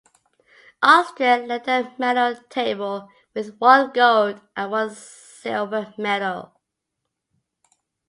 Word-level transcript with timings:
Austria 0.81 1.45
led 1.45 1.65
the 1.65 1.91
medal 1.99 2.35
table 2.49 3.11
with 3.35 3.55
one 3.59 3.91
gold 3.93 4.41
and 4.55 4.71
one 4.71 4.89
silver 4.89 5.93
medal. 5.95 6.59